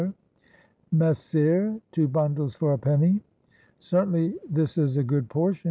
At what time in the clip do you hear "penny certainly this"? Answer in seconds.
2.79-4.75